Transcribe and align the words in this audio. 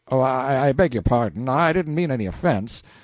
"Oh, 0.09 0.19
I 0.19 0.71
beg 0.71 0.99
pardon; 1.05 1.47
I 1.47 1.73
didn't 1.73 1.93
mean 1.93 2.09
any 2.09 2.25
offense. 2.25 2.81